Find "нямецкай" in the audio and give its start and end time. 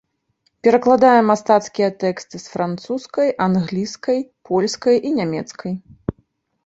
5.23-5.73